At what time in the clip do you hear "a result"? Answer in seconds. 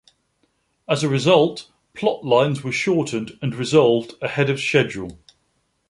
1.03-1.69